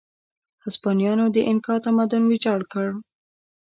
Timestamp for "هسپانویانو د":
0.63-1.37